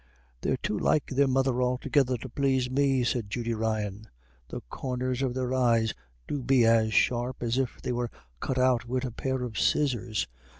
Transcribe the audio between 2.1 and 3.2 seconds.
to plase me,"